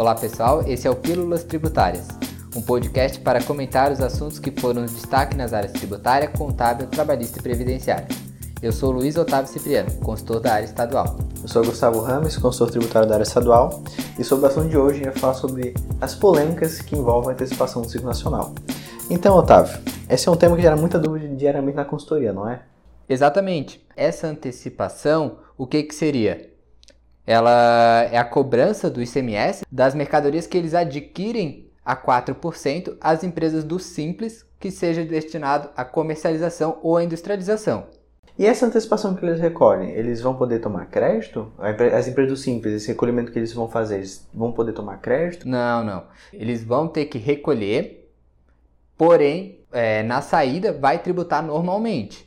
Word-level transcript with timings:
Olá 0.00 0.14
pessoal, 0.14 0.64
esse 0.66 0.88
é 0.88 0.90
o 0.90 0.96
Pílulas 0.96 1.44
Tributárias, 1.44 2.08
um 2.56 2.62
podcast 2.62 3.20
para 3.20 3.42
comentar 3.42 3.92
os 3.92 4.00
assuntos 4.00 4.38
que 4.38 4.50
foram 4.50 4.86
destaque 4.86 5.36
nas 5.36 5.52
áreas 5.52 5.72
tributária, 5.72 6.26
contábil, 6.26 6.86
trabalhista 6.86 7.38
e 7.38 7.42
previdenciária. 7.42 8.08
Eu 8.62 8.72
sou 8.72 8.92
Luiz 8.92 9.18
Otávio 9.18 9.52
Cipriano, 9.52 9.90
consultor 9.96 10.40
da 10.40 10.54
área 10.54 10.64
estadual. 10.64 11.18
Eu 11.42 11.46
sou 11.46 11.62
Gustavo 11.62 12.00
Rames, 12.00 12.38
consultor 12.38 12.70
tributário 12.70 13.06
da 13.06 13.16
área 13.16 13.24
estadual, 13.24 13.82
e 14.18 14.24
sobre 14.24 14.46
o 14.46 14.48
assunto 14.48 14.70
de 14.70 14.78
hoje 14.78 15.04
eu 15.04 15.12
falar 15.12 15.34
sobre 15.34 15.74
as 16.00 16.14
polêmicas 16.14 16.80
que 16.80 16.96
envolvem 16.96 17.32
a 17.32 17.34
antecipação 17.34 17.82
do 17.82 17.90
ciclo 17.90 18.06
nacional. 18.06 18.54
Então, 19.10 19.36
Otávio, 19.36 19.78
esse 20.08 20.26
é 20.26 20.32
um 20.32 20.36
tema 20.36 20.56
que 20.56 20.62
gera 20.62 20.76
muita 20.76 20.98
dúvida 20.98 21.28
diariamente 21.36 21.76
na 21.76 21.84
consultoria, 21.84 22.32
não 22.32 22.48
é? 22.48 22.62
Exatamente. 23.06 23.86
Essa 23.94 24.28
antecipação, 24.28 25.36
o 25.58 25.66
que, 25.66 25.82
que 25.82 25.94
seria? 25.94 26.49
Ela 27.30 28.08
é 28.10 28.18
a 28.18 28.24
cobrança 28.24 28.90
do 28.90 29.00
ICMS 29.00 29.64
das 29.70 29.94
mercadorias 29.94 30.48
que 30.48 30.58
eles 30.58 30.74
adquirem 30.74 31.70
a 31.84 31.94
4% 31.94 32.96
às 33.00 33.22
empresas 33.22 33.62
do 33.62 33.78
Simples 33.78 34.44
que 34.58 34.68
seja 34.68 35.04
destinado 35.04 35.70
à 35.76 35.84
comercialização 35.84 36.80
ou 36.82 36.96
à 36.96 37.04
industrialização. 37.04 37.86
E 38.36 38.44
essa 38.44 38.66
antecipação 38.66 39.14
que 39.14 39.24
eles 39.24 39.38
recolhem, 39.38 39.90
eles 39.90 40.20
vão 40.20 40.34
poder 40.34 40.58
tomar 40.58 40.86
crédito? 40.86 41.52
As 41.96 42.08
empresas 42.08 42.32
do 42.32 42.36
Simples, 42.36 42.74
esse 42.74 42.88
recolhimento 42.88 43.30
que 43.30 43.38
eles 43.38 43.52
vão 43.52 43.68
fazer, 43.68 43.98
eles 43.98 44.28
vão 44.34 44.50
poder 44.50 44.72
tomar 44.72 44.96
crédito? 44.96 45.48
Não, 45.48 45.84
não. 45.84 46.02
Eles 46.32 46.64
vão 46.64 46.88
ter 46.88 47.04
que 47.04 47.18
recolher, 47.18 48.10
porém, 48.98 49.60
é, 49.70 50.02
na 50.02 50.20
saída 50.20 50.72
vai 50.72 50.98
tributar 50.98 51.44
normalmente. 51.44 52.26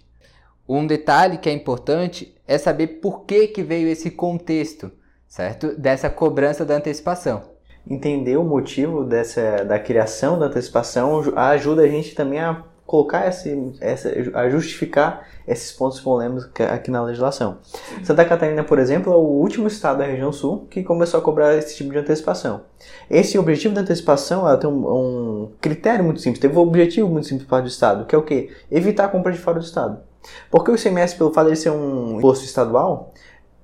Um 0.65 0.87
detalhe 0.87 1.39
que 1.39 1.49
é 1.49 1.51
importante 1.51 2.32
é 2.47 2.57
saber 2.57 2.87
por 3.01 3.25
que, 3.25 3.47
que 3.47 3.63
veio 3.63 3.87
esse 3.87 4.11
contexto, 4.11 4.91
certo? 5.27 5.75
Dessa 5.77 6.09
cobrança 6.09 6.65
da 6.65 6.75
antecipação. 6.75 7.53
Entender 7.87 8.37
o 8.37 8.43
motivo 8.43 9.03
dessa, 9.03 9.65
da 9.65 9.77
criação 9.79 10.39
da 10.39 10.45
antecipação 10.45 11.21
ajuda 11.35 11.83
a 11.83 11.87
gente 11.87 12.15
também 12.15 12.39
a 12.39 12.63
colocar 12.85 13.27
esse, 13.27 13.73
essa, 13.81 14.09
a 14.35 14.49
justificar 14.49 15.27
esses 15.47 15.71
pontos 15.71 15.99
polêmicos 15.99 16.49
aqui 16.71 16.91
na 16.91 17.01
legislação. 17.03 17.57
Santa 18.03 18.23
Catarina, 18.23 18.63
por 18.63 18.77
exemplo, 18.77 19.11
é 19.11 19.15
o 19.15 19.19
último 19.19 19.67
estado 19.67 19.99
da 19.99 20.05
região 20.05 20.31
sul 20.31 20.67
que 20.69 20.83
começou 20.83 21.19
a 21.19 21.23
cobrar 21.23 21.55
esse 21.55 21.75
tipo 21.75 21.91
de 21.91 21.97
antecipação. 21.97 22.61
Esse 23.09 23.37
objetivo 23.37 23.73
da 23.73 23.81
antecipação 23.81 24.47
ela 24.47 24.57
tem 24.57 24.69
um, 24.69 24.85
um 24.85 25.51
critério 25.59 26.05
muito 26.05 26.21
simples, 26.21 26.39
teve 26.39 26.57
um 26.57 26.61
objetivo 26.61 27.09
muito 27.09 27.27
simples 27.27 27.47
para 27.47 27.63
o 27.63 27.67
estado, 27.67 28.05
que 28.05 28.13
é 28.13 28.17
o 28.17 28.23
quê? 28.23 28.51
Evitar 28.69 29.05
a 29.05 29.09
compra 29.09 29.31
de 29.31 29.39
fora 29.39 29.59
do 29.59 29.65
estado. 29.65 29.99
Porque 30.49 30.71
o 30.71 30.75
ICMS, 30.75 31.15
pelo 31.15 31.33
fato 31.33 31.49
de 31.49 31.55
ser 31.55 31.71
um 31.71 32.17
imposto 32.17 32.45
estadual, 32.45 33.13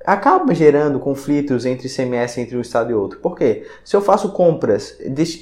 acaba 0.05 0.53
gerando 0.53 0.99
conflitos 0.99 1.65
entre 1.65 1.87
ICMS 1.87 2.41
entre 2.41 2.57
um 2.57 2.61
estado 2.61 2.91
e 2.91 2.93
outro. 2.93 3.19
Por 3.19 3.35
quê? 3.35 3.67
Se 3.83 3.95
eu 3.95 4.01
faço 4.01 4.31
compras 4.31 4.97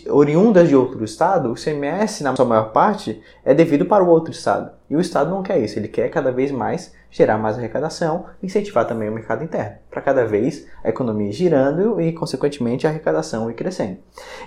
oriundas 0.09 0.67
de 0.67 0.75
outro 0.75 1.03
estado, 1.03 1.51
o 1.51 1.53
ICMS, 1.53 2.23
na 2.23 2.35
sua 2.35 2.45
maior 2.45 2.71
parte, 2.71 3.21
é 3.45 3.53
devido 3.53 3.85
para 3.85 4.03
o 4.03 4.09
outro 4.09 4.31
estado. 4.31 4.71
E 4.89 4.95
o 4.95 4.99
estado 4.99 5.29
não 5.29 5.43
quer 5.43 5.59
isso, 5.59 5.77
ele 5.77 5.87
quer 5.87 6.09
cada 6.09 6.31
vez 6.31 6.51
mais 6.51 6.93
gerar 7.09 7.37
mais 7.37 7.57
arrecadação, 7.57 8.25
incentivar 8.43 8.85
também 8.85 9.09
o 9.09 9.13
mercado 9.13 9.43
interno, 9.43 9.77
para 9.89 10.01
cada 10.01 10.25
vez 10.25 10.67
a 10.83 10.89
economia 10.89 11.31
girando 11.31 12.01
e, 12.01 12.11
consequentemente, 12.11 12.85
a 12.85 12.89
arrecadação 12.89 13.49
ir 13.49 13.53
crescendo. 13.53 13.97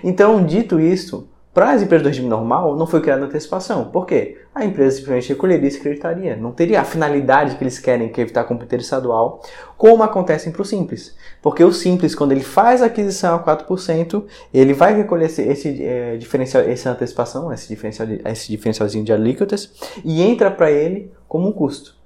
Então, 0.03 0.45
dito 0.45 0.79
isso, 0.79 1.27
para 1.53 1.71
as 1.71 1.81
empresas 1.81 2.03
do 2.03 2.07
regime 2.07 2.29
normal, 2.29 2.77
não 2.77 2.87
foi 2.87 3.01
criada 3.01 3.25
antecipação. 3.25 3.85
Por 3.85 4.05
quê? 4.05 4.37
A 4.55 4.63
empresa 4.63 4.95
simplesmente 4.95 5.29
recolheria 5.29 5.67
e 5.67 5.71
se 5.71 5.81
creditaria. 5.81 6.35
Não 6.37 6.53
teria 6.53 6.79
a 6.79 6.85
finalidade 6.85 7.55
que 7.55 7.63
eles 7.63 7.77
querem, 7.77 8.07
que 8.07 8.21
é 8.21 8.23
evitar 8.23 8.41
a 8.41 8.45
competência 8.45 8.85
estadual, 8.85 9.43
como 9.77 10.01
acontece 10.01 10.49
para 10.49 10.61
o 10.61 10.65
Simples. 10.65 11.13
Porque 11.41 11.61
o 11.61 11.73
Simples, 11.73 12.15
quando 12.15 12.31
ele 12.31 12.43
faz 12.43 12.81
a 12.81 12.85
aquisição 12.85 13.35
a 13.35 13.43
4%, 13.43 14.23
ele 14.53 14.73
vai 14.73 14.95
recolher 14.95 15.25
esse, 15.25 15.41
esse 15.41 15.83
é, 15.83 16.15
diferencial, 16.15 16.63
essa 16.63 16.91
antecipação, 16.91 17.51
esse, 17.51 17.67
diferencial, 17.67 18.07
esse 18.25 18.49
diferencialzinho 18.49 19.03
de 19.03 19.11
alíquotas, 19.11 19.73
e 20.05 20.21
entra 20.21 20.49
para 20.49 20.71
ele 20.71 21.11
como 21.27 21.49
um 21.49 21.51
custo. 21.51 21.99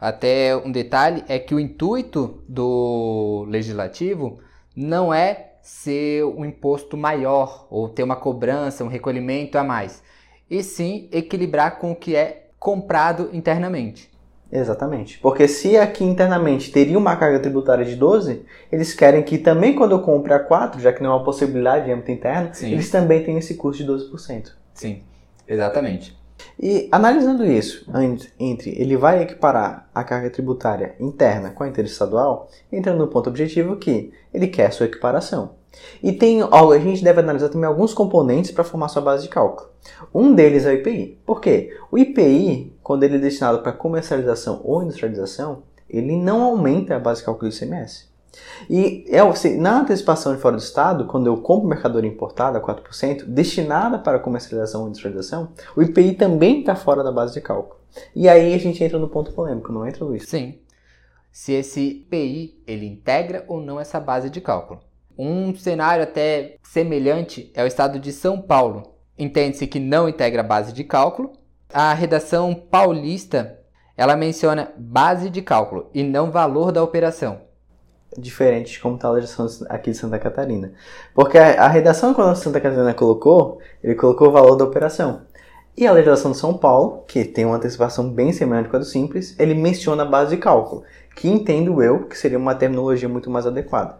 Até 0.00 0.56
um 0.56 0.70
detalhe 0.70 1.24
é 1.26 1.40
que 1.40 1.54
o 1.54 1.60
intuito 1.60 2.42
do 2.48 3.46
legislativo 3.48 4.38
não 4.76 5.12
é 5.12 5.51
ser 5.62 6.24
um 6.24 6.44
imposto 6.44 6.96
maior 6.96 7.66
ou 7.70 7.88
ter 7.88 8.02
uma 8.02 8.16
cobrança, 8.16 8.84
um 8.84 8.88
recolhimento 8.88 9.56
a 9.56 9.62
mais, 9.62 10.02
e 10.50 10.62
sim 10.62 11.08
equilibrar 11.12 11.78
com 11.78 11.92
o 11.92 11.96
que 11.96 12.16
é 12.16 12.48
comprado 12.58 13.30
internamente. 13.32 14.10
Exatamente. 14.50 15.18
Porque 15.18 15.48
se 15.48 15.78
aqui 15.78 16.04
internamente 16.04 16.70
teria 16.70 16.98
uma 16.98 17.16
carga 17.16 17.40
tributária 17.40 17.86
de 17.86 17.96
12, 17.96 18.44
eles 18.70 18.92
querem 18.92 19.22
que 19.22 19.38
também 19.38 19.74
quando 19.74 19.92
eu 19.92 20.02
compre 20.02 20.34
a 20.34 20.38
4, 20.38 20.78
já 20.78 20.92
que 20.92 21.02
não 21.02 21.12
é 21.12 21.14
uma 21.14 21.24
possibilidade 21.24 21.86
de 21.86 21.92
âmbito 21.92 22.10
interno, 22.10 22.50
sim. 22.52 22.72
eles 22.72 22.90
também 22.90 23.24
tenham 23.24 23.38
esse 23.38 23.54
custo 23.54 23.82
de 23.82 23.90
12%. 23.90 24.52
Sim, 24.74 25.02
exatamente. 25.48 26.14
E 26.58 26.88
analisando 26.92 27.44
isso, 27.44 27.86
entre 28.38 28.70
ele 28.70 28.96
vai 28.96 29.22
equiparar 29.22 29.88
a 29.94 30.04
carga 30.04 30.30
tributária 30.30 30.94
interna 31.00 31.50
com 31.50 31.64
a 31.64 31.68
interestadual, 31.68 32.48
entra 32.70 32.94
no 32.94 33.08
ponto 33.08 33.28
objetivo 33.28 33.76
que 33.76 34.12
ele 34.32 34.46
quer 34.46 34.72
sua 34.72 34.86
equiparação. 34.86 35.54
E 36.02 36.12
tem, 36.12 36.42
a 36.42 36.78
gente 36.78 37.02
deve 37.02 37.20
analisar 37.20 37.48
também 37.48 37.66
alguns 37.66 37.94
componentes 37.94 38.50
para 38.50 38.64
formar 38.64 38.88
sua 38.88 39.02
base 39.02 39.24
de 39.24 39.28
cálculo. 39.28 39.70
Um 40.14 40.34
deles 40.34 40.66
é 40.66 40.70
o 40.70 40.74
IPI. 40.74 41.18
Por 41.24 41.40
quê? 41.40 41.76
O 41.90 41.98
IPI, 41.98 42.76
quando 42.82 43.02
ele 43.04 43.16
é 43.16 43.18
destinado 43.18 43.60
para 43.60 43.72
comercialização 43.72 44.60
ou 44.64 44.82
industrialização, 44.82 45.62
ele 45.88 46.16
não 46.16 46.42
aumenta 46.42 46.96
a 46.96 46.98
base 46.98 47.20
de 47.20 47.26
cálculo 47.26 47.50
do 47.50 47.54
ICMS. 47.54 48.11
E 48.68 49.04
é, 49.08 49.20
na 49.56 49.80
antecipação 49.80 50.34
de 50.34 50.40
fora 50.40 50.56
do 50.56 50.62
estado, 50.62 51.06
quando 51.06 51.26
eu 51.26 51.36
compro 51.38 51.68
mercadoria 51.68 52.10
importada 52.10 52.58
a 52.58 52.62
4%, 52.62 53.24
destinada 53.24 53.98
para 53.98 54.18
comercialização 54.18 54.82
ou 54.82 54.88
industrialização, 54.88 55.52
o 55.76 55.82
IPI 55.82 56.14
também 56.14 56.60
está 56.60 56.74
fora 56.74 57.02
da 57.02 57.12
base 57.12 57.34
de 57.34 57.40
cálculo. 57.40 57.80
E 58.14 58.28
aí 58.28 58.54
a 58.54 58.58
gente 58.58 58.82
entra 58.82 58.98
no 58.98 59.08
ponto 59.08 59.32
polêmico, 59.32 59.72
não 59.72 59.86
entra, 59.86 60.04
Luiz? 60.04 60.28
Sim. 60.28 60.58
Se 61.30 61.52
esse 61.52 61.80
IPI 61.80 62.62
ele 62.66 62.86
integra 62.86 63.44
ou 63.48 63.60
não 63.60 63.78
essa 63.78 64.00
base 64.00 64.30
de 64.30 64.40
cálculo. 64.40 64.80
Um 65.18 65.54
cenário 65.54 66.02
até 66.02 66.56
semelhante 66.62 67.50
é 67.54 67.62
o 67.62 67.66
estado 67.66 67.98
de 67.98 68.12
São 68.12 68.40
Paulo. 68.40 68.94
Entende-se 69.18 69.66
que 69.66 69.78
não 69.78 70.08
integra 70.08 70.40
a 70.40 70.44
base 70.44 70.72
de 70.72 70.84
cálculo. 70.84 71.32
A 71.72 71.92
redação 71.92 72.54
paulista 72.54 73.58
ela 73.96 74.16
menciona 74.16 74.72
base 74.76 75.28
de 75.28 75.42
cálculo 75.42 75.90
e 75.92 76.02
não 76.02 76.30
valor 76.30 76.72
da 76.72 76.82
operação 76.82 77.51
diferente 78.18 78.72
de 78.72 78.80
como 78.80 78.96
está 78.96 79.08
a 79.08 79.12
legislação 79.12 79.66
aqui 79.68 79.90
de 79.90 79.96
Santa 79.96 80.18
Catarina. 80.18 80.72
Porque 81.14 81.38
a, 81.38 81.64
a 81.64 81.68
redação 81.68 82.14
quando 82.14 82.36
Santa 82.36 82.60
Catarina 82.60 82.94
colocou, 82.94 83.58
ele 83.82 83.94
colocou 83.94 84.28
o 84.28 84.32
valor 84.32 84.56
da 84.56 84.64
operação. 84.64 85.22
E 85.76 85.86
a 85.86 85.92
legislação 85.92 86.32
de 86.32 86.36
São 86.36 86.54
Paulo, 86.54 87.02
que 87.08 87.24
tem 87.24 87.46
uma 87.46 87.56
antecipação 87.56 88.10
bem 88.10 88.32
semelhante 88.32 88.68
com 88.68 88.76
a 88.76 88.78
do 88.78 88.84
Simples, 88.84 89.34
ele 89.38 89.54
menciona 89.54 90.02
a 90.02 90.06
base 90.06 90.36
de 90.36 90.42
cálculo, 90.42 90.82
que 91.16 91.28
entendo 91.28 91.82
eu 91.82 92.04
que 92.04 92.18
seria 92.18 92.38
uma 92.38 92.54
terminologia 92.54 93.08
muito 93.08 93.30
mais 93.30 93.46
adequada. 93.46 93.98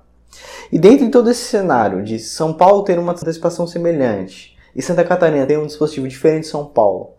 E 0.70 0.78
dentro 0.78 1.06
de 1.06 1.10
todo 1.10 1.30
esse 1.30 1.44
cenário 1.44 2.02
de 2.02 2.18
São 2.18 2.52
Paulo 2.52 2.84
ter 2.84 2.98
uma 2.98 3.12
antecipação 3.12 3.66
semelhante 3.66 4.56
e 4.74 4.82
Santa 4.82 5.04
Catarina 5.04 5.46
ter 5.46 5.58
um 5.58 5.66
dispositivo 5.66 6.08
diferente 6.08 6.42
de 6.42 6.48
São 6.48 6.64
Paulo, 6.66 7.14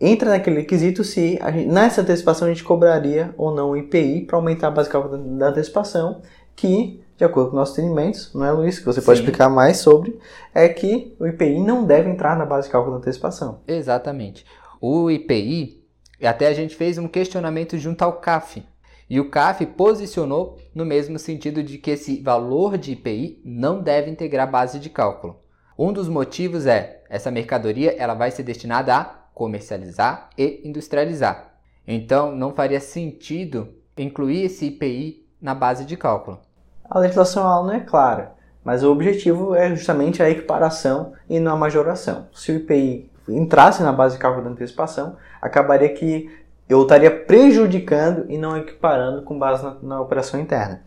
entra 0.00 0.30
naquele 0.30 0.60
requisito 0.60 1.02
se 1.02 1.38
gente, 1.52 1.68
nessa 1.68 2.02
antecipação 2.02 2.46
a 2.46 2.50
gente 2.50 2.64
cobraria 2.64 3.34
ou 3.36 3.54
não 3.54 3.70
o 3.70 3.76
IPI 3.76 4.26
para 4.26 4.36
aumentar 4.36 4.68
a 4.68 4.70
base 4.70 4.90
cálculo 4.90 5.16
da 5.18 5.48
antecipação, 5.48 6.22
que, 6.54 7.02
de 7.16 7.24
acordo 7.24 7.50
com 7.50 7.56
nossos 7.56 7.78
entendimentos, 7.78 8.32
não 8.34 8.44
é 8.44 8.52
Luiz, 8.52 8.78
que 8.78 8.84
você 8.84 9.00
Sim. 9.00 9.06
pode 9.06 9.20
explicar 9.20 9.48
mais 9.48 9.78
sobre, 9.78 10.18
é 10.54 10.68
que 10.68 11.14
o 11.18 11.26
IPI 11.26 11.60
não 11.60 11.84
deve 11.84 12.10
entrar 12.10 12.36
na 12.36 12.44
base 12.44 12.68
de 12.68 12.72
cálculo 12.72 12.94
da 12.94 12.98
antecipação. 12.98 13.60
Exatamente. 13.66 14.44
O 14.80 15.10
IPI, 15.10 15.82
até 16.22 16.48
a 16.48 16.54
gente 16.54 16.74
fez 16.74 16.98
um 16.98 17.08
questionamento 17.08 17.78
junto 17.78 18.02
ao 18.02 18.14
CAF, 18.14 18.62
e 19.08 19.20
o 19.20 19.30
CAF 19.30 19.64
posicionou 19.66 20.58
no 20.74 20.84
mesmo 20.84 21.18
sentido 21.18 21.62
de 21.62 21.78
que 21.78 21.92
esse 21.92 22.20
valor 22.20 22.76
de 22.76 22.92
IPI 22.92 23.40
não 23.44 23.80
deve 23.80 24.10
integrar 24.10 24.50
base 24.50 24.80
de 24.80 24.90
cálculo. 24.90 25.38
Um 25.78 25.92
dos 25.92 26.08
motivos 26.08 26.66
é 26.66 27.04
essa 27.08 27.30
mercadoria 27.30 27.94
ela 27.98 28.14
vai 28.14 28.30
ser 28.30 28.42
destinada 28.42 28.96
a 28.96 29.25
comercializar 29.36 30.30
e 30.36 30.62
industrializar. 30.64 31.48
Então, 31.86 32.34
não 32.34 32.54
faria 32.54 32.80
sentido 32.80 33.68
incluir 33.94 34.46
esse 34.46 34.64
IPI 34.64 35.28
na 35.40 35.54
base 35.54 35.84
de 35.84 35.94
cálculo. 35.94 36.40
A 36.88 36.98
legislação 36.98 37.44
não 37.64 37.74
é 37.74 37.80
clara, 37.80 38.32
mas 38.64 38.82
o 38.82 38.90
objetivo 38.90 39.54
é 39.54 39.68
justamente 39.68 40.22
a 40.22 40.30
equiparação 40.30 41.12
e 41.28 41.38
não 41.38 41.52
a 41.52 41.56
majoração. 41.56 42.28
Se 42.32 42.50
o 42.50 42.56
IPI 42.56 43.10
entrasse 43.28 43.82
na 43.82 43.92
base 43.92 44.14
de 44.14 44.22
cálculo 44.22 44.42
da 44.42 44.50
antecipação, 44.52 45.16
acabaria 45.42 45.90
que 45.90 46.30
eu 46.66 46.82
estaria 46.82 47.10
prejudicando 47.10 48.24
e 48.30 48.38
não 48.38 48.56
equiparando 48.56 49.20
com 49.20 49.38
base 49.38 49.62
na, 49.62 49.76
na, 49.82 50.00
operação 50.00 50.40
interna. 50.40 50.80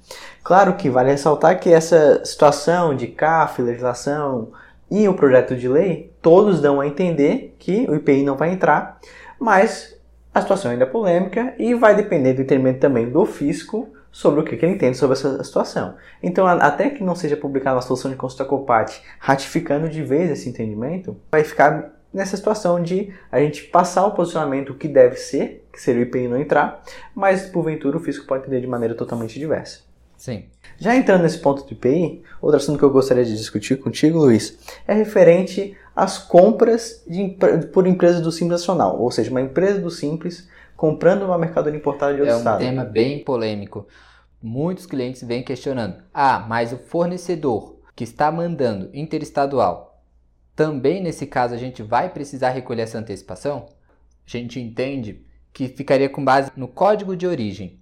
Claro 0.43 0.73
que 0.73 0.89
vale 0.89 1.11
ressaltar 1.11 1.59
que 1.59 1.71
essa 1.71 2.25
situação 2.25 2.95
de 2.95 3.05
CAF, 3.05 3.61
legislação, 3.61 4.51
e 4.89 5.07
o 5.07 5.13
projeto 5.13 5.55
de 5.55 5.67
lei, 5.67 6.11
todos 6.21 6.61
dão 6.61 6.81
a 6.81 6.87
entender 6.87 7.55
que 7.59 7.85
o 7.89 7.95
IPI 7.95 8.23
não 8.23 8.35
vai 8.35 8.51
entrar, 8.51 8.99
mas 9.39 9.97
a 10.33 10.41
situação 10.41 10.71
ainda 10.71 10.83
é 10.83 10.87
polêmica 10.87 11.53
e 11.57 11.73
vai 11.73 11.95
depender 11.95 12.33
do 12.33 12.41
entendimento 12.41 12.79
também 12.79 13.09
do 13.09 13.25
fisco 13.25 13.89
sobre 14.11 14.39
o 14.39 14.43
que, 14.43 14.55
ele 14.55 14.73
entende 14.73 14.97
sobre 14.97 15.15
essa 15.15 15.43
situação. 15.43 15.95
Então, 16.21 16.47
até 16.47 16.89
que 16.89 17.03
não 17.03 17.15
seja 17.15 17.37
publicada 17.37 17.75
uma 17.75 17.81
solução 17.81 18.09
de 18.09 18.17
consulta 18.17 18.45
COPAT 18.45 19.01
ratificando 19.19 19.87
de 19.87 20.01
vez 20.01 20.31
esse 20.31 20.49
entendimento, 20.49 21.15
vai 21.31 21.43
ficar 21.43 21.93
nessa 22.11 22.35
situação 22.35 22.81
de 22.81 23.13
a 23.31 23.39
gente 23.39 23.63
passar 23.65 24.05
o 24.05 24.11
posicionamento 24.11 24.73
que 24.73 24.87
deve 24.87 25.15
ser, 25.15 25.67
que 25.71 25.79
seria 25.79 26.01
o 26.01 26.05
IPI 26.05 26.27
não 26.27 26.39
entrar, 26.39 26.81
mas 27.13 27.45
porventura 27.45 27.97
o 27.97 27.99
fisco 27.99 28.25
pode 28.25 28.43
entender 28.43 28.61
de 28.61 28.67
maneira 28.67 28.95
totalmente 28.95 29.37
diversa. 29.37 29.88
Sim. 30.19 30.43
Já 30.77 30.95
entrando 30.97 31.23
nesse 31.23 31.39
ponto 31.39 31.63
do 31.63 31.71
IPI, 31.71 32.23
outro 32.41 32.57
assunto 32.57 32.77
que 32.77 32.83
eu 32.83 32.91
gostaria 32.91 33.23
de 33.23 33.35
discutir 33.37 33.79
contigo, 33.79 34.19
Luiz, 34.19 34.59
é 34.85 34.93
referente 34.93 35.77
às 35.95 36.17
compras 36.17 37.01
de, 37.07 37.37
por 37.71 37.87
empresas 37.87 38.21
do 38.21 38.29
Simples 38.29 38.59
Nacional, 38.59 38.99
ou 38.99 39.09
seja, 39.09 39.31
uma 39.31 39.41
empresa 39.41 39.79
do 39.79 39.89
Simples 39.89 40.47
comprando 40.75 41.23
uma 41.23 41.37
mercadoria 41.37 41.79
importada 41.79 42.13
de 42.13 42.19
outro 42.19 42.33
é 42.33 42.35
um 42.35 42.39
estado. 42.39 42.61
É 42.61 42.65
um 42.65 42.69
tema 42.69 42.83
bem 42.83 43.23
polêmico. 43.23 43.87
Muitos 44.43 44.85
clientes 44.85 45.23
vêm 45.23 45.41
questionando: 45.41 46.03
ah, 46.13 46.45
mas 46.47 46.73
o 46.73 46.77
fornecedor 46.77 47.77
que 47.95 48.03
está 48.03 48.29
mandando 48.29 48.89
interestadual, 48.93 50.03
também 50.53 51.01
nesse 51.01 51.25
caso 51.25 51.53
a 51.53 51.57
gente 51.57 51.81
vai 51.81 52.09
precisar 52.09 52.49
recolher 52.49 52.81
essa 52.81 52.97
antecipação? 52.97 53.67
A 54.27 54.29
gente 54.29 54.59
entende 54.59 55.25
que 55.53 55.69
ficaria 55.69 56.09
com 56.09 56.23
base 56.23 56.51
no 56.57 56.67
código 56.67 57.15
de 57.15 57.25
origem. 57.25 57.79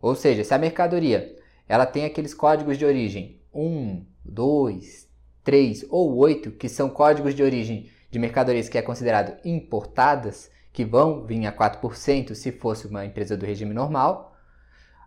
Ou 0.00 0.14
seja, 0.14 0.44
se 0.44 0.54
a 0.54 0.58
mercadoria 0.58 1.37
ela 1.68 1.84
tem 1.84 2.04
aqueles 2.04 2.32
códigos 2.32 2.78
de 2.78 2.84
origem 2.84 3.40
1, 3.52 4.04
2, 4.24 5.08
3 5.44 5.86
ou 5.90 6.16
8, 6.16 6.52
que 6.52 6.68
são 6.68 6.88
códigos 6.88 7.34
de 7.34 7.42
origem 7.42 7.90
de 8.10 8.18
mercadorias 8.18 8.68
que 8.68 8.78
é 8.78 8.82
considerado 8.82 9.36
importadas, 9.44 10.50
que 10.72 10.84
vão 10.84 11.26
vir 11.26 11.46
a 11.46 11.52
4% 11.52 12.34
se 12.34 12.52
fosse 12.52 12.86
uma 12.86 13.04
empresa 13.04 13.36
do 13.36 13.44
regime 13.44 13.74
normal, 13.74 14.36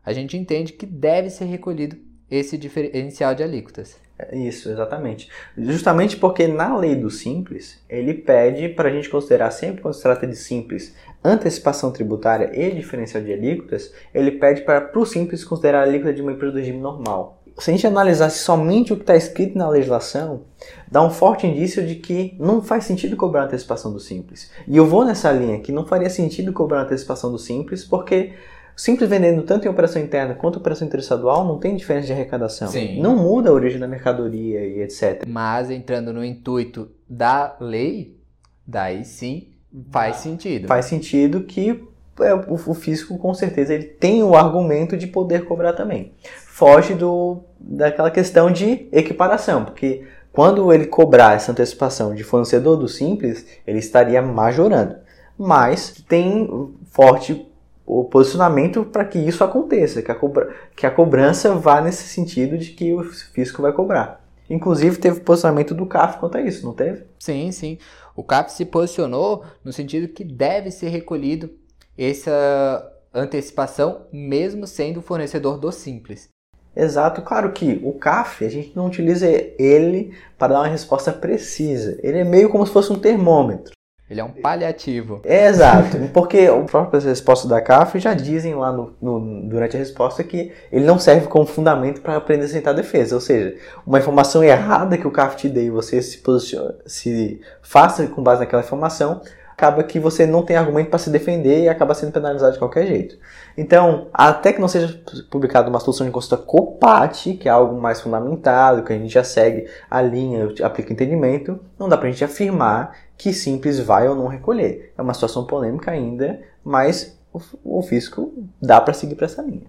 a 0.03 0.13
gente 0.13 0.37
entende 0.37 0.73
que 0.73 0.85
deve 0.85 1.29
ser 1.29 1.45
recolhido 1.45 1.97
esse 2.31 2.57
diferencial 2.57 3.35
de 3.35 3.43
alíquotas. 3.43 3.99
É 4.17 4.37
isso, 4.37 4.69
exatamente. 4.69 5.29
Justamente 5.57 6.15
porque 6.15 6.47
na 6.47 6.77
lei 6.77 6.95
do 6.95 7.09
simples, 7.09 7.83
ele 7.89 8.13
pede 8.13 8.69
para 8.69 8.87
a 8.89 8.91
gente 8.91 9.09
considerar 9.09 9.51
sempre 9.51 9.81
quando 9.81 9.95
se 9.95 10.01
trata 10.01 10.25
de 10.25 10.35
simples, 10.35 10.95
antecipação 11.23 11.91
tributária 11.91 12.51
e 12.53 12.71
diferencial 12.71 13.23
de 13.23 13.33
alíquotas, 13.33 13.91
ele 14.13 14.31
pede 14.31 14.61
para 14.61 14.91
o 14.95 15.05
simples 15.05 15.43
considerar 15.43 15.79
a 15.79 15.83
alíquota 15.83 16.13
de 16.13 16.21
uma 16.21 16.31
empresa 16.31 16.53
do 16.53 16.59
regime 16.59 16.79
normal 16.79 17.41
se 17.59 17.69
a 17.69 17.73
gente 17.73 17.85
analisasse 17.85 18.39
somente 18.39 18.93
o 18.93 18.95
que 18.95 19.03
está 19.03 19.15
escrito 19.15 19.57
na 19.57 19.69
legislação, 19.69 20.41
dá 20.89 21.03
um 21.03 21.09
forte 21.09 21.45
indício 21.45 21.85
de 21.85 21.95
que 21.95 22.35
não 22.39 22.61
faz 22.61 22.85
sentido 22.85 23.15
cobrar 23.15 23.43
antecipação 23.43 23.91
do 23.91 23.99
simples. 23.99 24.49
E 24.67 24.77
eu 24.77 24.87
vou 24.87 25.05
nessa 25.05 25.31
linha 25.31 25.59
que 25.59 25.71
não 25.71 25.85
faria 25.85 26.09
sentido 26.09 26.53
cobrar 26.53 26.81
antecipação 26.81 27.31
do 27.31 27.37
simples, 27.37 27.83
porque 27.83 28.33
simples 28.75 29.09
vendendo 29.09 29.43
tanto 29.43 29.65
em 29.65 29.69
operação 29.69 30.01
interna 30.01 30.33
quanto 30.35 30.57
em 30.57 30.61
operação 30.61 30.87
interestadual 30.87 31.45
não 31.45 31.59
tem 31.59 31.75
diferença 31.75 32.07
de 32.07 32.13
arrecadação. 32.13 32.67
Sim. 32.67 33.01
Não 33.01 33.15
muda 33.15 33.49
a 33.49 33.53
origem 33.53 33.79
da 33.79 33.87
mercadoria 33.87 34.65
e 34.65 34.81
etc. 34.81 35.23
Mas 35.27 35.69
entrando 35.69 36.13
no 36.13 36.23
intuito 36.23 36.91
da 37.09 37.55
lei, 37.59 38.17
daí 38.65 39.03
sim 39.05 39.49
faz 39.89 40.17
sentido. 40.17 40.67
Faz 40.67 40.85
sentido 40.85 41.41
que 41.43 41.83
é, 42.19 42.33
o, 42.33 42.53
o 42.53 42.73
fisco 42.73 43.17
com 43.17 43.33
certeza 43.33 43.73
ele 43.73 43.85
tem 43.85 44.23
o 44.23 44.35
argumento 44.35 44.97
de 44.97 45.07
poder 45.07 45.45
cobrar 45.45 45.73
também 45.73 46.13
foge 46.61 46.93
do, 46.93 47.43
daquela 47.59 48.11
questão 48.11 48.51
de 48.51 48.87
equiparação, 48.91 49.65
porque 49.65 50.05
quando 50.31 50.71
ele 50.71 50.85
cobrar 50.85 51.33
essa 51.35 51.51
antecipação 51.51 52.13
de 52.13 52.23
fornecedor 52.23 52.77
do 52.77 52.87
simples, 52.87 53.47
ele 53.65 53.79
estaria 53.79 54.21
majorando. 54.21 54.95
Mas 55.35 56.03
tem 56.07 56.47
forte 56.91 57.50
o 57.91 58.05
posicionamento 58.05 58.85
para 58.85 59.03
que 59.03 59.19
isso 59.19 59.43
aconteça, 59.43 60.01
que 60.01 60.09
a, 60.09 60.15
cobra, 60.15 60.55
que 60.77 60.85
a 60.85 60.91
cobrança 60.91 61.53
vá 61.53 61.81
nesse 61.81 62.07
sentido 62.07 62.57
de 62.57 62.69
que 62.71 62.93
o 62.93 63.03
fisco 63.03 63.61
vai 63.61 63.73
cobrar. 63.73 64.23
Inclusive 64.49 64.95
teve 64.95 65.19
posicionamento 65.19 65.73
do 65.75 65.85
CAF 65.85 66.17
quanto 66.17 66.37
a 66.37 66.41
isso, 66.41 66.65
não 66.65 66.73
teve? 66.73 67.03
Sim, 67.19 67.51
sim. 67.51 67.77
O 68.15 68.23
CAF 68.23 68.53
se 68.53 68.63
posicionou 68.63 69.43
no 69.61 69.73
sentido 69.73 70.07
que 70.07 70.23
deve 70.23 70.71
ser 70.71 70.87
recolhido 70.87 71.49
essa 71.97 72.89
antecipação, 73.13 74.03
mesmo 74.11 74.65
sendo 74.65 75.01
fornecedor 75.01 75.57
do 75.57 75.69
simples. 75.69 76.29
Exato, 76.73 77.21
claro 77.21 77.51
que 77.51 77.81
o 77.83 77.91
CAF 77.91 78.45
a 78.45 78.49
gente 78.49 78.73
não 78.73 78.87
utiliza 78.87 79.27
ele 79.27 80.15
para 80.37 80.53
dar 80.53 80.59
uma 80.61 80.67
resposta 80.69 81.11
precisa. 81.11 81.99
Ele 82.01 82.19
é 82.19 82.23
meio 82.23 82.49
como 82.49 82.65
se 82.65 82.71
fosse 82.71 82.93
um 82.93 82.99
termômetro. 82.99 83.73
Ele 84.11 84.19
é 84.19 84.23
um 84.25 84.29
paliativo. 84.29 85.21
É, 85.23 85.47
exato, 85.47 85.97
porque 86.13 86.39
as 86.39 86.69
próprias 86.69 87.05
respostas 87.05 87.49
da 87.49 87.61
CAF 87.61 87.97
já 87.97 88.13
dizem 88.13 88.53
lá 88.53 88.69
no, 88.69 88.93
no, 89.01 89.47
durante 89.47 89.77
a 89.77 89.79
resposta 89.79 90.21
que 90.21 90.51
ele 90.69 90.83
não 90.83 90.99
serve 90.99 91.27
como 91.27 91.45
fundamento 91.45 92.01
para 92.01 92.17
aprender 92.17 92.43
a 92.43 92.49
sentar 92.49 92.73
defesa. 92.73 93.15
Ou 93.15 93.21
seja, 93.21 93.55
uma 93.87 93.99
informação 93.99 94.43
errada 94.43 94.97
que 94.97 95.07
o 95.07 95.11
CAF 95.11 95.37
te 95.37 95.47
dê 95.47 95.67
e 95.67 95.69
você 95.69 96.01
se, 96.01 96.17
posicione, 96.17 96.73
se 96.85 97.39
faça 97.61 98.05
com 98.07 98.21
base 98.21 98.41
naquela 98.41 98.61
informação, 98.61 99.21
acaba 99.61 99.83
que 99.83 99.99
você 99.99 100.25
não 100.25 100.41
tem 100.41 100.55
argumento 100.55 100.89
para 100.89 100.97
se 100.97 101.11
defender 101.11 101.61
e 101.61 101.69
acaba 101.69 101.93
sendo 101.93 102.11
penalizado 102.11 102.53
de 102.53 102.59
qualquer 102.59 102.87
jeito. 102.87 103.15
Então, 103.55 104.07
até 104.11 104.51
que 104.51 104.59
não 104.59 104.67
seja 104.67 104.99
publicada 105.29 105.69
uma 105.69 105.79
solução 105.79 106.05
de 106.07 106.11
consulta 106.11 106.43
COPAT, 106.43 107.35
que 107.35 107.47
é 107.47 107.51
algo 107.51 107.79
mais 107.79 108.01
fundamentado, 108.01 108.83
que 108.83 108.91
a 108.91 108.97
gente 108.97 109.13
já 109.13 109.23
segue 109.23 109.69
a 109.89 110.01
linha, 110.01 110.51
aplica 110.63 110.91
entendimento, 110.91 111.59
não 111.77 111.87
dá 111.87 111.95
para 111.95 112.07
a 112.07 112.11
gente 112.11 112.23
afirmar 112.23 112.97
que 113.15 113.31
simples 113.31 113.79
vai 113.79 114.07
ou 114.07 114.15
não 114.15 114.25
recolher. 114.25 114.93
É 114.97 115.01
uma 115.01 115.13
situação 115.13 115.45
polêmica 115.45 115.91
ainda, 115.91 116.41
mas 116.63 117.19
o, 117.63 117.83
fisco 117.83 118.33
dá 118.59 118.81
para 118.81 118.95
seguir 118.95 119.13
para 119.13 119.27
essa 119.27 119.43
linha. 119.43 119.67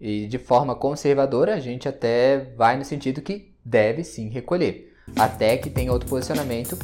E 0.00 0.26
de 0.28 0.38
forma 0.38 0.76
conservadora, 0.76 1.54
a 1.54 1.60
gente 1.60 1.88
até 1.88 2.52
vai 2.56 2.76
no 2.76 2.84
sentido 2.84 3.20
que 3.20 3.52
deve 3.64 4.04
sim 4.04 4.28
recolher. 4.28 4.92
Até 5.16 5.56
que 5.56 5.68
tenha 5.68 5.92
outro 5.92 6.08
posicionamento, 6.08 6.78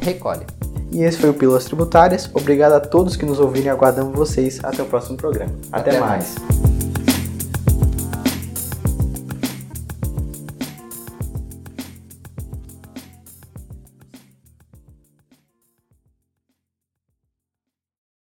recolhe. 0.00 0.46
E 0.92 1.02
esse 1.02 1.18
foi 1.18 1.30
o 1.30 1.34
Pílulas 1.34 1.64
Tributárias. 1.64 2.30
Obrigado 2.32 2.72
a 2.72 2.80
todos 2.80 3.16
que 3.16 3.26
nos 3.26 3.40
ouviram 3.40 3.66
e 3.66 3.70
aguardamos 3.70 4.16
vocês 4.16 4.60
até 4.62 4.82
o 4.82 4.86
próximo 4.86 5.16
programa. 5.16 5.52
Até, 5.72 5.90
até 5.90 6.00
mais. 6.00 6.34
mais. 6.38 6.63